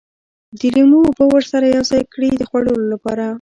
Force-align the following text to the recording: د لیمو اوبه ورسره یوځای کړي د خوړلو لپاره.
د 0.59 0.61
لیمو 0.75 0.99
اوبه 1.07 1.25
ورسره 1.29 1.65
یوځای 1.75 2.03
کړي 2.13 2.29
د 2.35 2.41
خوړلو 2.49 2.85
لپاره. 2.93 3.25